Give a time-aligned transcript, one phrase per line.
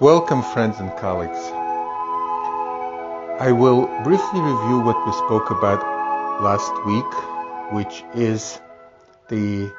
[0.00, 1.40] Welcome, friends and colleagues.
[3.40, 5.82] I will briefly review what we spoke about
[6.40, 8.60] last week, which is
[9.28, 9.72] the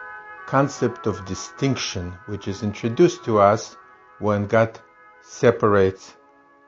[0.45, 3.77] concept of distinction, which is introduced to us
[4.19, 4.77] when God
[5.21, 6.17] separates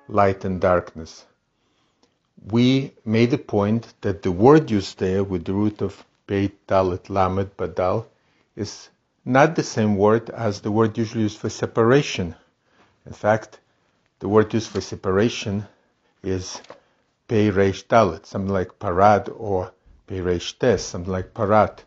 [0.07, 1.25] light and darkness.
[2.49, 7.09] We made the point that the word used there with the root of Beit Dalet
[7.09, 8.05] Lamed Badal
[8.55, 8.88] is
[9.25, 12.36] not the same word as the word usually used for separation.
[13.05, 13.59] In fact,
[14.20, 15.66] the word used for separation
[16.23, 16.62] is
[17.27, 19.73] Pei Reish Dalet, something like parad or
[20.05, 21.84] Pei Reish Tes, something like parat.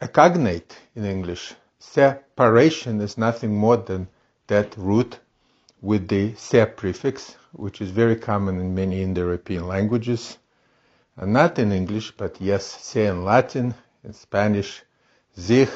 [0.00, 1.54] A cognate in English.
[1.78, 4.08] Separation is nothing more than
[4.46, 5.18] that root
[5.80, 10.38] with the se prefix, which is very common in many Indo-European languages.
[11.16, 14.82] And not in English, but yes, se in Latin, in Spanish,
[15.36, 15.70] sich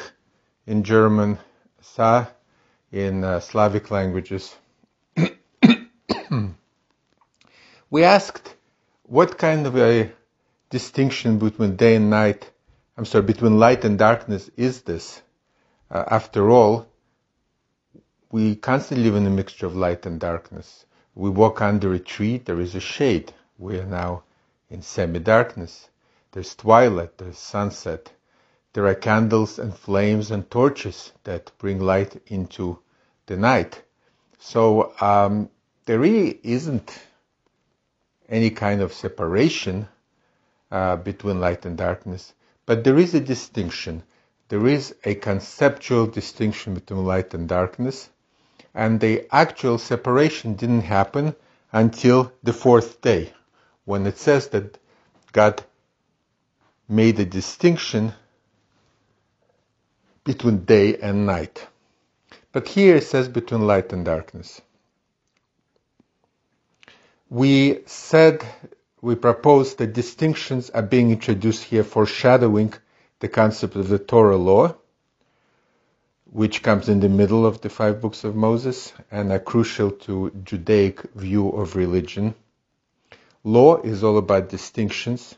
[0.66, 1.38] in German,
[1.80, 2.26] sa
[2.96, 4.56] in uh, Slavic languages.
[7.90, 8.54] we asked
[9.02, 10.10] what kind of a
[10.70, 12.50] distinction between day and night,
[12.96, 15.20] I'm sorry, between light and darkness is this?
[15.90, 16.86] Uh, after all,
[18.32, 20.86] we constantly live in a mixture of light and darkness.
[21.14, 23.30] We walk under a tree, there is a shade.
[23.58, 24.22] We are now
[24.70, 25.90] in semi-darkness.
[26.32, 28.10] There's twilight, there's sunset.
[28.72, 32.78] There are candles and flames and torches that bring light into
[33.26, 33.82] the night.
[34.38, 35.50] So um,
[35.84, 36.98] there really isn't
[38.28, 39.88] any kind of separation
[40.70, 42.34] uh, between light and darkness,
[42.66, 44.02] but there is a distinction.
[44.48, 48.08] There is a conceptual distinction between light and darkness,
[48.74, 51.34] and the actual separation didn't happen
[51.72, 53.32] until the fourth day,
[53.84, 54.78] when it says that
[55.32, 55.62] God
[56.88, 58.12] made a distinction
[60.24, 61.66] between day and night.
[62.56, 64.62] But here it says between light and darkness
[67.28, 68.46] we said,
[69.02, 72.72] we proposed that distinctions are being introduced here foreshadowing
[73.20, 74.74] the concept of the Torah law,
[76.32, 80.30] which comes in the middle of the five books of Moses and are crucial to
[80.42, 82.34] Judaic view of religion.
[83.44, 85.34] Law is all about distinctions.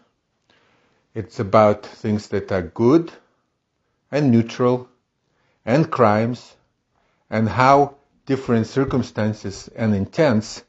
[1.17, 3.11] It's about things that are good
[4.13, 4.89] and neutral
[5.67, 6.55] and crimes
[7.31, 7.97] and how
[8.27, 10.63] different circumstances and intents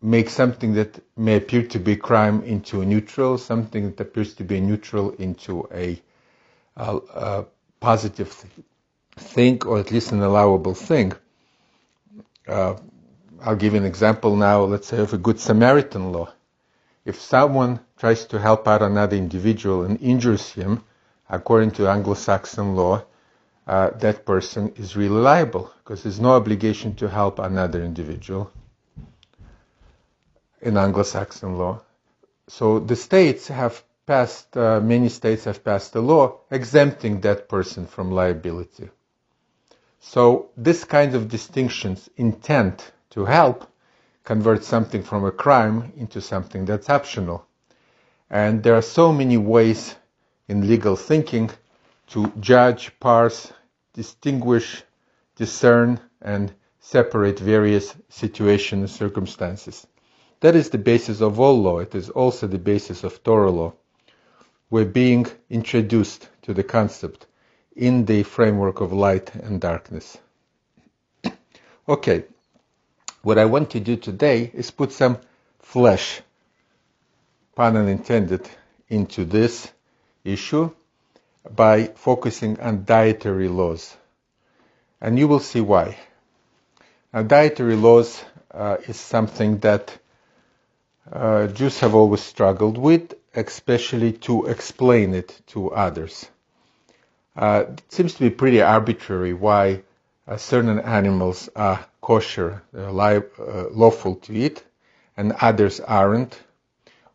[0.00, 4.44] make something that may appear to be crime into a neutral, something that appears to
[4.44, 6.00] be neutral into a,
[6.76, 7.44] a, a
[7.78, 8.44] positive
[9.16, 11.12] thing, or at least an allowable thing.
[12.48, 12.74] Uh,
[13.40, 16.32] I'll give you an example now, let's say, of a Good Samaritan law.
[17.04, 20.84] If someone tries to help out another individual and injures him,
[21.28, 23.04] according to Anglo-Saxon law,
[23.66, 28.50] uh, that person is really liable because there's no obligation to help another individual
[30.60, 31.80] in Anglo-Saxon law.
[32.48, 37.86] So the states have passed, uh, many states have passed a law exempting that person
[37.86, 38.90] from liability.
[40.00, 43.68] So this kind of distinctions, intent to help,
[44.24, 47.46] convert something from a crime into something that's optional.
[48.28, 49.94] And there are so many ways
[50.48, 51.50] in legal thinking
[52.12, 53.50] to judge, parse,
[53.94, 54.82] distinguish,
[55.34, 59.86] discern, and separate various situations and circumstances.
[60.40, 61.78] That is the basis of all law.
[61.78, 63.72] It is also the basis of Torah law.
[64.68, 67.26] We're being introduced to the concept
[67.74, 70.18] in the framework of light and darkness.
[71.88, 72.24] okay,
[73.22, 75.16] what I want to do today is put some
[75.60, 76.20] flesh,
[77.54, 78.46] pun unintended,
[78.90, 79.72] into this
[80.24, 80.70] issue
[81.50, 83.96] by focusing on dietary laws.
[85.00, 85.98] And you will see why.
[87.12, 89.98] Now, dietary laws uh, is something that
[91.12, 96.28] uh, Jews have always struggled with, especially to explain it to others.
[97.36, 99.82] Uh, it seems to be pretty arbitrary why
[100.28, 104.62] uh, certain animals are kosher, li- uh, lawful to eat,
[105.16, 106.38] and others aren't.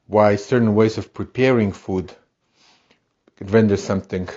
[0.08, 2.14] Why certain ways of preparing food
[3.38, 4.28] could render something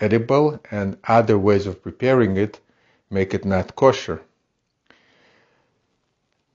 [0.00, 2.60] edible, and other ways of preparing it
[3.10, 4.20] make it not kosher.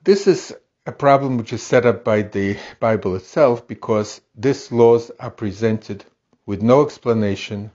[0.03, 0.53] This is
[0.85, 6.03] a problem which is set up by the Bible itself because these laws are presented
[6.45, 7.71] with no explanation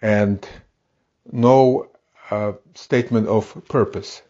[0.00, 0.46] and
[1.30, 1.88] no
[2.30, 4.22] uh, statement of purpose.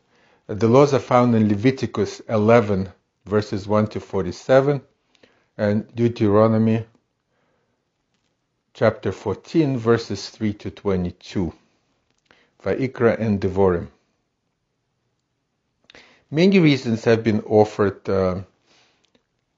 [0.46, 2.92] The laws are found in Leviticus 11,
[3.24, 4.82] verses 1 to 47,
[5.56, 6.84] and Deuteronomy
[8.74, 11.52] chapter 14, verses 3 to 22.
[12.62, 13.88] Vaikra and Devorim.
[16.30, 18.40] Many reasons have been offered uh,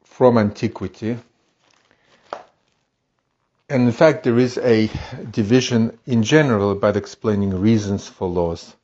[0.02, 1.16] from antiquity.
[3.68, 4.90] And in fact, there is a
[5.30, 8.74] division in general about explaining reasons for laws.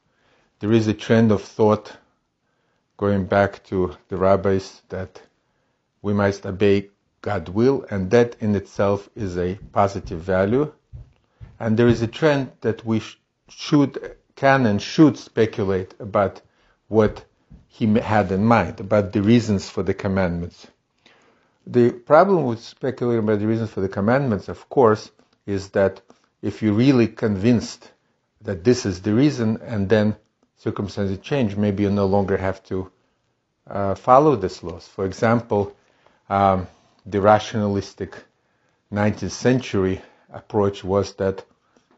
[0.61, 1.93] There is a trend of thought
[2.97, 5.21] going back to the rabbis that
[6.03, 6.91] we must obey
[7.23, 10.73] God's will, and that in itself is a positive value.
[11.59, 13.03] And there is a trend that we
[13.49, 16.41] should, can, and should speculate about
[16.89, 17.25] what
[17.69, 20.67] he had in mind, about the reasons for the commandments.
[21.67, 25.11] The problem with speculating about the reasons for the commandments, of course,
[25.47, 26.01] is that
[26.43, 27.91] if you're really convinced
[28.43, 30.17] that this is the reason and then
[30.57, 32.91] circumstances change, maybe you no longer have to
[33.67, 34.89] uh, follow this laws.
[34.89, 35.77] For example,
[36.29, 36.67] um,
[37.07, 38.17] the rationalistic
[38.93, 40.01] 19th century
[40.33, 41.45] approach was that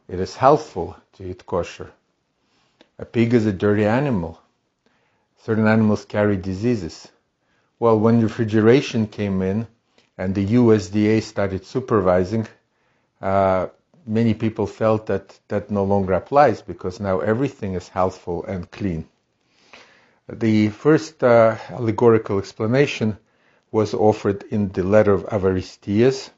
[0.08, 1.90] it is healthful to eat kosher.
[2.99, 4.40] A pig is a dirty animal.
[5.43, 7.08] Certain animals carry diseases.
[7.78, 9.66] Well, when refrigeration came in
[10.16, 12.46] and the USDA started supervising,
[13.20, 13.69] uh,
[14.06, 19.08] many people felt that that no longer applies because now everything is healthful and clean.
[20.28, 23.19] The first uh, allegorical explanation
[23.72, 26.30] was offered in the letter of Aristeas,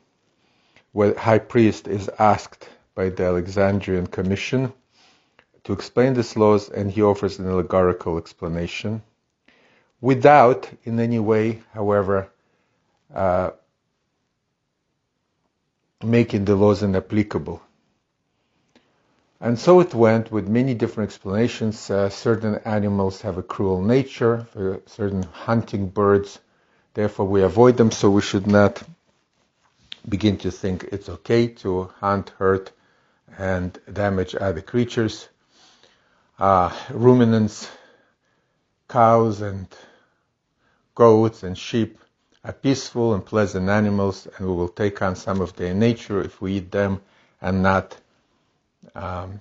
[0.92, 4.72] where high priest is asked by the Alexandrian Commission
[5.64, 9.02] to explain these laws, and he offers an allegorical explanation,
[10.00, 12.30] without in any way, however,
[13.12, 13.50] uh,
[16.02, 17.60] making the laws inapplicable.
[19.40, 21.90] And so it went with many different explanations.
[21.90, 26.38] Uh, certain animals have a cruel nature, uh, certain hunting birds,
[26.94, 28.82] therefore we avoid them, so we should not
[30.08, 32.72] begin to think it's okay to hunt, hurt,
[33.38, 35.28] and damage other creatures.
[36.38, 37.68] Uh, ruminants,
[38.88, 39.66] cows, and
[40.94, 41.98] goats and sheep
[42.44, 46.40] are peaceful and pleasant animals, and we will take on some of their nature if
[46.40, 47.00] we eat them
[47.40, 47.96] and not
[48.94, 49.40] um,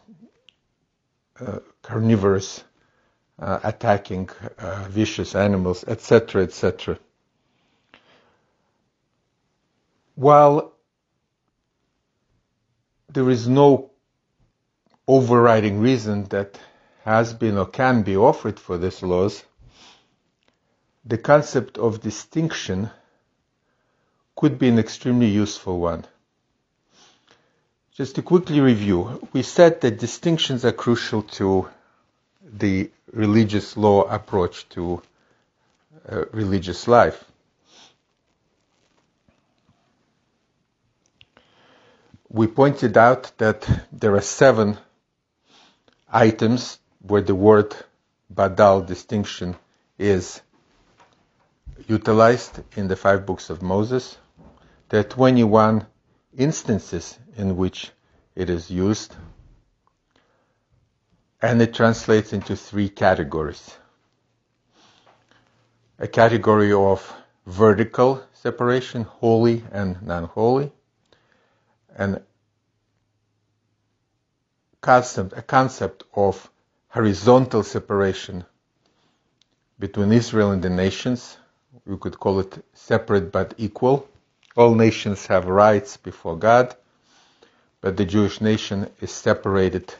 [1.40, 2.64] uh, carnivorous,
[3.40, 6.98] uh, attacking uh, vicious animals, etc., etc.
[10.16, 10.74] While
[13.10, 13.92] there is no
[15.08, 16.60] overriding reason that
[17.04, 19.44] has been or can be offered for these laws,
[21.06, 22.90] the concept of distinction
[24.36, 26.06] could be an extremely useful one.
[27.94, 31.68] Just to quickly review, we said that distinctions are crucial to
[32.42, 35.02] the religious law approach to
[36.10, 37.24] uh, religious life.
[42.34, 44.80] We pointed out that there are seven
[46.12, 47.76] items where the word
[48.34, 49.56] badal distinction
[50.00, 50.42] is
[51.88, 54.18] utilized in the five books of Moses.
[54.90, 55.86] There are 21
[56.36, 57.92] instances in which
[58.34, 59.16] it is used,
[61.40, 63.78] and it translates into three categories.
[66.00, 67.16] A category of
[67.46, 70.72] vertical separation, holy and non-holy,
[71.98, 72.22] and
[74.82, 76.50] concept, a concept of
[76.90, 78.46] horizontal separation
[79.80, 81.38] between Israel and the nations,
[81.86, 84.08] we could call it separate but equal.
[84.56, 86.76] All nations have rights before God,
[87.82, 89.94] but the Jewish nation is separated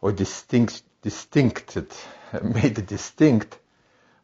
[0.00, 1.88] or distinct, distincted,
[2.42, 3.58] made distinct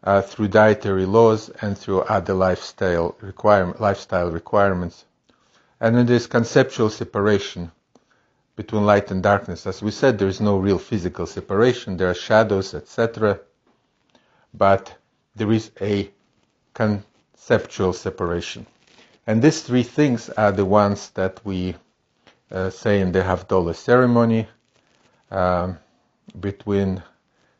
[0.04, 5.04] uh, through dietary laws and through other lifestyle, requirement, lifestyle requirements.
[5.80, 7.72] And then there's conceptual separation
[8.54, 9.66] between light and darkness.
[9.66, 11.96] As we said, there is no real physical separation.
[11.96, 13.40] There are shadows, etc.
[14.52, 14.94] But
[15.34, 16.10] there is a
[16.74, 18.66] conceptual separation.
[19.26, 21.76] And these three things are the ones that we
[22.50, 24.48] uh, say in the Havdalah ceremony
[25.30, 25.78] um,
[26.38, 27.02] between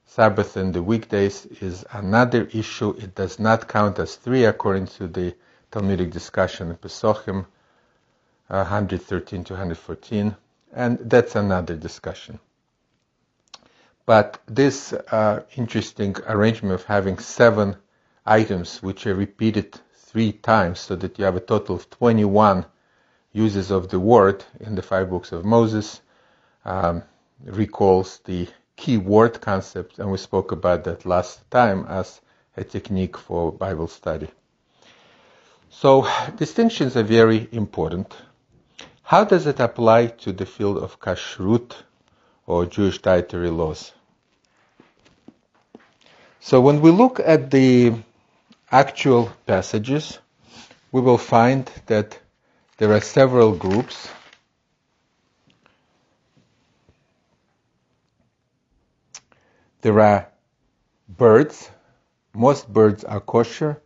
[0.04, 2.90] Sabbath and the weekdays is another issue.
[2.98, 5.34] It does not count as three according to the
[5.70, 7.46] Talmudic discussion in Pesachim
[8.50, 10.36] 113 to 114,
[10.72, 12.38] and that's another discussion.
[14.06, 17.76] But this uh, interesting arrangement of having seven
[18.26, 22.66] items which are repeated three times so that you have a total of 21
[23.32, 26.00] uses of the word in the five books of Moses
[26.64, 27.02] um,
[27.44, 32.20] recalls the key word concept, and we spoke about that last time as
[32.56, 34.28] a technique for Bible study.
[35.70, 38.12] So distinctions are very important.
[39.10, 41.74] How does it apply to the field of kashrut
[42.46, 43.90] or Jewish dietary laws?
[46.38, 47.94] So when we look at the
[48.70, 50.20] actual passages,
[50.92, 52.20] we will find that
[52.76, 54.08] there are several groups.
[59.80, 60.28] There are
[61.08, 61.68] birds.
[62.32, 63.82] Most birds are kosher.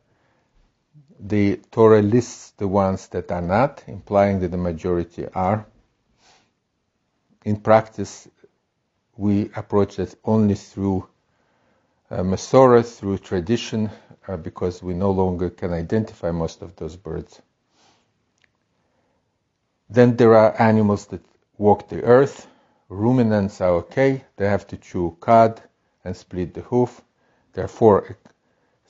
[1.26, 5.66] The Torah lists the ones that are not, implying that the majority are.
[7.46, 8.28] In practice,
[9.16, 11.08] we approach it only through
[12.10, 13.90] uh, Masorah, through tradition,
[14.28, 17.40] uh, because we no longer can identify most of those birds.
[19.88, 21.24] Then there are animals that
[21.56, 22.46] walk the earth.
[22.90, 24.24] Ruminants are okay.
[24.36, 25.62] They have to chew cud
[26.04, 27.00] and split the hoof.
[27.54, 27.64] There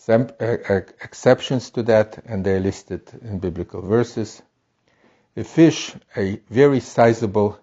[0.09, 4.43] are four exceptions to that, and they're listed in biblical verses.
[5.37, 7.59] A fish, a very sizable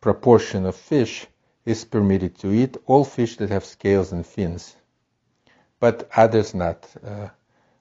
[0.00, 1.26] proportion of fish,
[1.64, 4.76] is permitted to eat all fish that have scales and fins,
[5.78, 7.28] but others not, uh,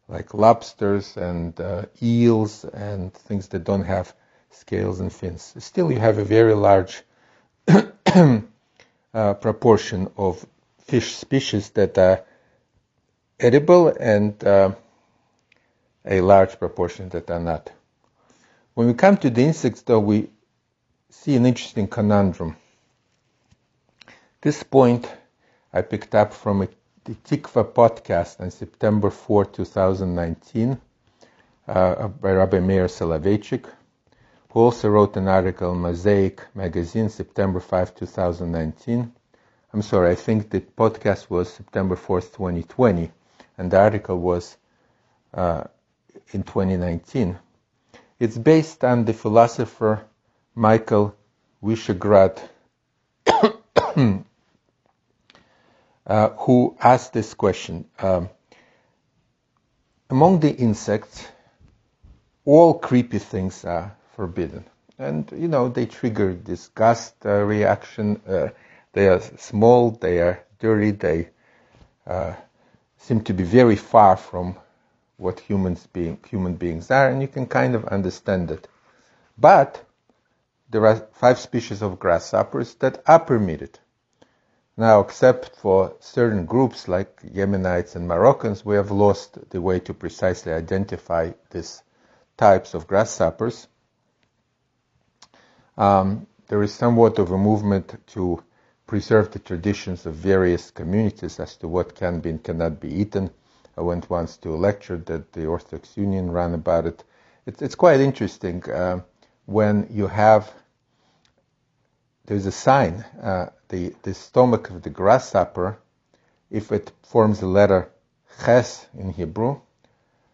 [0.08, 4.14] like lobsters and uh, eels and things that don't have
[4.52, 5.54] scales and fins.
[5.60, 7.04] Still, you have a very large
[7.68, 10.46] uh, proportion of
[10.80, 12.24] fish species that are
[13.40, 14.72] edible and uh,
[16.06, 17.72] a large proportion that are not.
[18.74, 20.30] When we come to the insects, though, we
[21.10, 22.56] see an interesting conundrum.
[24.42, 25.12] This point
[25.74, 26.68] I picked up from a,
[27.04, 30.80] the Tikvah podcast on September 4, 2019,
[31.68, 33.66] uh, by Rabbi Meir Soloveitchik,
[34.50, 39.12] who also wrote an article in Mosaic magazine, September 5, 2019.
[39.72, 43.12] I'm sorry, I think the podcast was September 4th, 2020,
[43.60, 44.58] and the article was
[45.34, 45.66] uh,
[46.32, 47.38] in 2019.
[48.18, 50.06] It's based on the philosopher
[50.56, 51.14] Michael
[51.62, 52.40] Wyschogrod,
[56.08, 57.86] uh, who asked this question.
[58.00, 58.30] Um,
[60.10, 61.28] among the insects,
[62.46, 64.64] all creepy things are forbidden.
[64.98, 68.22] And, you know, they trigger disgust uh, reaction.
[68.28, 68.48] Uh,
[68.94, 71.30] they are small, they are dirty, they
[72.08, 72.34] uh,
[73.00, 74.56] seem to be very far from
[75.18, 78.68] what humans being, human beings are, and you can kind of understand it.
[79.38, 79.84] But
[80.70, 83.80] there are five species of grasshoppers that are permitted.
[84.78, 89.94] Now, except for certain groups like Yemenites and Moroccans, we have lost the way to
[89.94, 91.82] precisely identify these
[92.38, 93.68] types of grasshoppers.
[95.78, 98.44] Um, there is somewhat of a movement to
[98.90, 103.30] preserve the traditions of various communities as to what can be and cannot be eaten.
[103.78, 107.04] I went once to a lecture that the Orthodox Union ran about it.
[107.46, 109.02] It's, it's quite interesting uh,
[109.46, 110.52] when you have
[112.26, 115.78] there's a sign uh, the, the stomach of the grasshopper,
[116.50, 117.92] if it forms the letter
[118.44, 119.62] ches in Hebrew,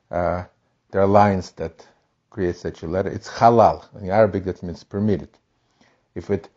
[0.09, 0.45] uh,
[0.91, 1.85] there are lines that
[2.29, 3.09] create such a letter.
[3.09, 3.83] It's halal.
[4.01, 5.29] In Arabic, that means permitted.
[6.15, 6.47] If it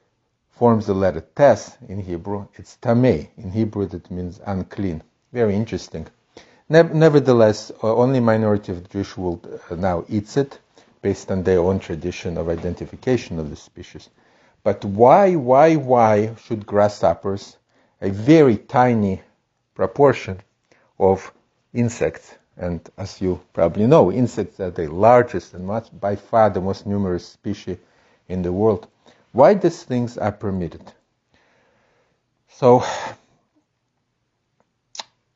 [0.59, 3.29] forms the letter tes in Hebrew, it's tameh.
[3.39, 5.03] In Hebrew, that means unclean.
[5.33, 6.09] Very interesting.
[6.69, 10.59] Ne- nevertheless, uh, only minority of the Jewish world uh, now eats it,
[11.03, 14.11] based on their own tradition of identification of the species.
[14.65, 17.57] But why, why, why should grasshoppers,
[18.03, 19.23] a very tiny
[19.77, 20.41] proportion
[20.99, 21.33] of
[21.75, 26.61] insects, and as you probably know, insects are the largest and much, by far the
[26.61, 27.79] most numerous species
[28.29, 28.89] in the world,
[29.33, 30.93] why these things are permitted?
[32.49, 32.85] So,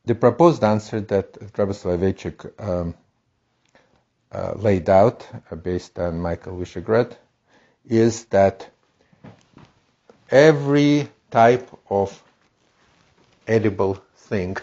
[0.04, 2.94] the proposed answer that Rabbi Soloveitchik um,
[4.32, 7.16] uh, laid out, uh, based on Michael Wyschogrod,
[7.86, 8.68] is that
[10.30, 12.22] every type of
[13.46, 14.56] edible thing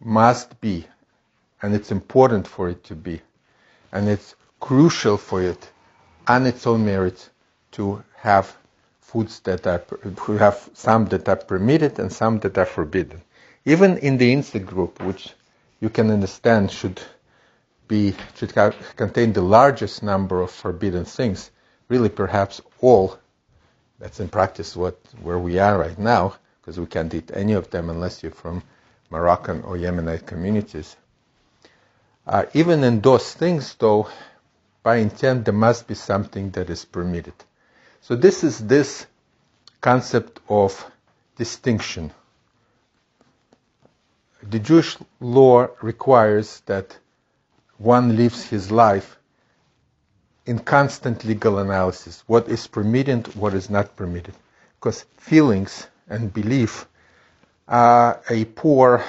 [0.00, 0.86] must be,
[1.62, 3.20] and it's important for it to be,
[3.92, 5.70] and it's crucial for it
[6.26, 7.30] on its own merit
[7.72, 8.54] to have
[9.00, 9.82] foods that are,
[10.20, 13.22] who have some that are permitted and some that are forbidden.
[13.64, 15.32] Even in the insect group, which
[15.80, 17.00] you can understand should
[17.88, 18.54] be, should
[18.96, 21.50] contain the largest number of forbidden things,
[21.88, 23.18] really perhaps all
[23.98, 27.70] that's in practice what where we are right now, because we can't eat any of
[27.70, 28.62] them unless you're from
[29.10, 30.94] Moroccan or Yemenite communities.
[32.26, 34.08] Uh, even in those things, though,
[34.82, 37.34] by intent, there must be something that is permitted.
[38.02, 39.06] So this is this
[39.80, 40.90] concept of
[41.36, 42.12] distinction.
[44.42, 46.96] The Jewish law requires that
[47.78, 49.18] one lives his life
[50.46, 54.34] in constant legal analysis what is permitted, what is not permitted.
[54.78, 56.86] Because feelings and belief
[57.68, 59.04] are a poor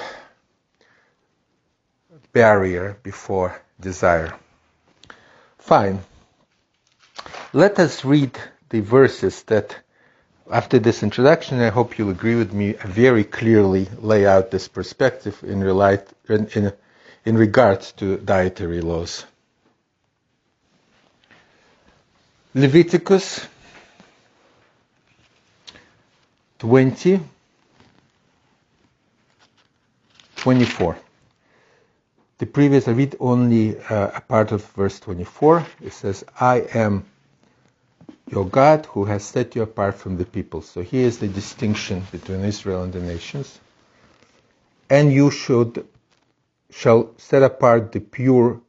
[2.32, 4.34] barrier before desire.
[5.58, 6.00] Fine.
[7.52, 8.38] Let us read
[8.72, 9.76] the verses that,
[10.50, 15.38] after this introduction, I hope you'll agree with me, very clearly lay out this perspective
[15.44, 16.72] in, relight, in, in,
[17.26, 19.26] in regards to dietary laws.
[22.54, 23.46] Leviticus
[26.58, 27.20] 20,
[30.36, 30.98] 24.
[32.38, 35.66] The previous, I read only uh, a part of verse 24.
[35.82, 37.04] It says, I am
[38.32, 40.62] your God who has set you apart from the people.
[40.62, 43.60] So here is the distinction between Israel and the nations.
[44.88, 45.86] And you should
[46.70, 48.62] shall set apart the pure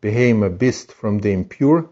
[0.00, 1.90] behemoth beast from the impure,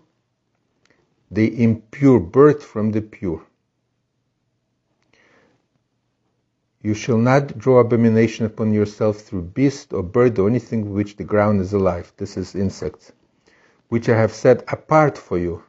[1.28, 3.42] the impure bird from the pure.
[6.82, 11.24] You shall not draw abomination upon yourself through beast or bird or anything which the
[11.24, 12.12] ground is alive.
[12.16, 13.10] This is insects,
[13.88, 15.64] which I have set apart for you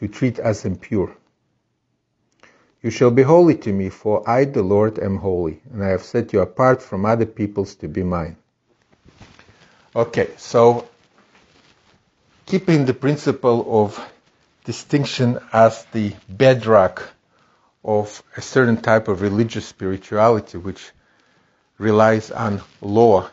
[0.00, 1.14] to treat as impure.
[2.82, 6.02] You shall be holy to me, for I, the Lord, am holy, and I have
[6.02, 8.36] set you apart from other peoples to be mine.
[9.94, 10.88] Okay, so
[12.46, 14.00] keeping the principle of
[14.64, 17.12] distinction as the bedrock
[17.84, 20.92] of a certain type of religious spirituality which
[21.76, 23.28] relies on law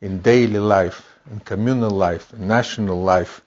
[0.00, 3.42] in daily life, in communal life, in national life,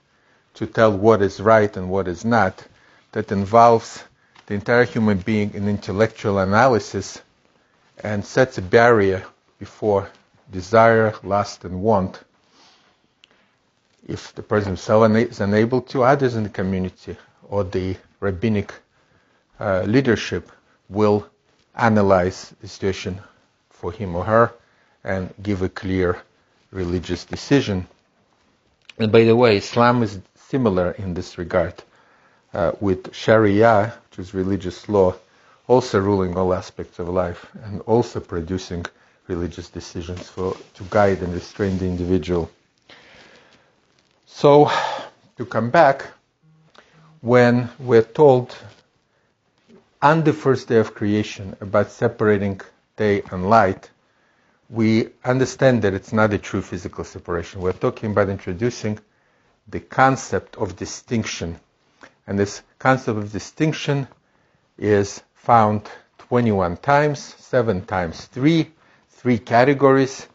[0.56, 2.66] to tell what is right and what is not,
[3.12, 4.04] that involves
[4.48, 7.22] the entire human being in intellectual analysis
[8.04, 9.24] and sets a barrier
[9.60, 10.10] before
[10.52, 12.22] desire, lust, and want.
[14.08, 17.16] If the person himself is unable to, others in the community
[17.48, 18.74] or the rabbinic
[19.60, 20.52] uh, leadership
[20.90, 21.26] will
[21.76, 23.20] analyze the situation
[23.70, 24.54] for him or her
[25.04, 26.22] and give a clear
[26.72, 27.88] religious decision.
[28.98, 30.20] And by the way, Islam is
[30.54, 31.74] similar in this regard,
[32.54, 35.16] uh, with Sharia, which is religious law,
[35.68, 38.86] also ruling all aspects of life and also producing
[39.28, 42.52] religious decisions for to guide and restrain the individual.
[44.28, 44.70] So,
[45.38, 46.06] to come back,
[47.22, 48.56] when we're told
[50.04, 52.62] on the first day of creation about separating
[52.96, 53.90] day and light,
[54.70, 57.60] we understand that it's not a true physical separation.
[57.60, 59.00] We're talking about introducing
[59.68, 61.60] the concept of distinction.
[62.28, 64.08] And this concept of distinction
[64.78, 68.70] is found 21 times, 7 times 3,
[69.10, 70.28] three categories.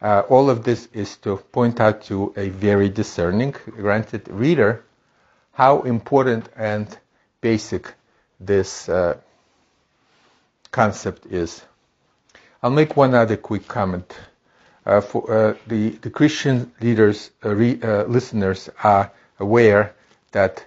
[0.00, 4.84] Uh, all of this is to point out to a very discerning, granted reader,
[5.52, 6.98] how important and
[7.40, 7.94] basic
[8.40, 9.16] this uh,
[10.70, 11.62] concept is.
[12.62, 14.14] I'll make one other quick comment.
[14.86, 19.94] Uh, for uh, the, the Christian leaders, uh, re, uh, listeners are aware
[20.32, 20.64] that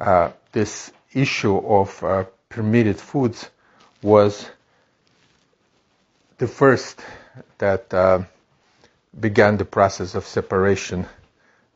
[0.00, 3.48] uh, this issue of permitted foods
[4.02, 4.48] was
[6.38, 7.00] the first
[7.58, 8.26] that
[9.20, 11.06] began the process of separation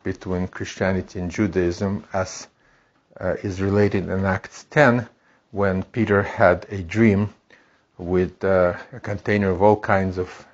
[0.03, 2.49] between Christianity and Judaism, as
[3.21, 5.07] is related in Acts 10,
[5.53, 7.33] when Peter had a dream
[7.99, 10.47] with uh, a container of all kinds of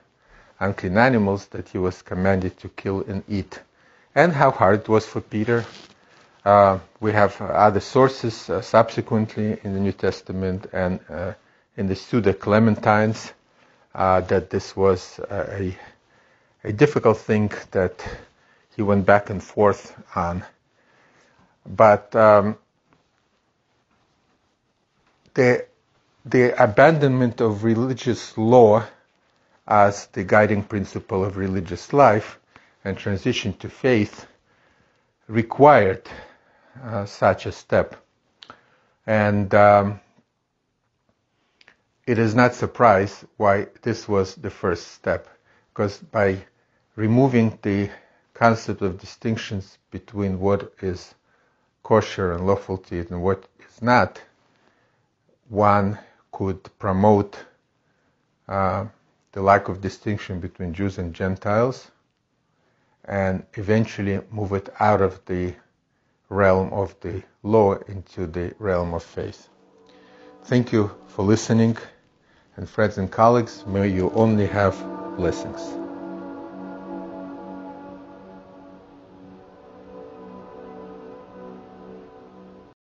[0.62, 3.60] unclean animals that he was commanded to kill and eat,
[4.14, 5.64] and how hard it was for Peter.
[6.44, 11.32] Uh, we have other sources uh, subsequently in the New Testament and uh,
[11.76, 13.32] in the Pseudo Clementines
[13.94, 15.76] uh, that this was a,
[16.64, 18.04] a difficult thing that
[18.74, 20.44] he went back and forth on.
[21.66, 22.56] But um,
[25.34, 25.66] the,
[26.24, 28.84] the abandonment of religious law
[29.66, 32.38] as the guiding principle of religious life
[32.84, 34.26] and transition to faith
[35.28, 36.08] required
[36.84, 37.96] uh, such a step.
[39.06, 40.00] And um,
[42.06, 45.28] it is not surprise why this was the first step,
[45.72, 46.38] because by
[46.96, 47.90] removing the
[48.34, 51.14] concept of distinctions between what is
[51.82, 54.20] kosher and lawful to eat and what is not,
[55.48, 55.98] one
[56.32, 57.36] could promote
[58.48, 58.86] uh,
[59.32, 61.90] the lack of distinction between Jews and Gentiles
[63.06, 65.54] and eventually move it out of the
[66.28, 69.48] realm of the law into the realm of faith.
[70.44, 71.76] Thank you for listening,
[72.56, 74.76] and friends and colleagues, may you only have
[75.16, 75.81] blessings.